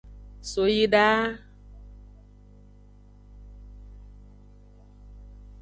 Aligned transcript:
So 0.49 0.61
yi 0.75 0.85
da. 0.93 1.05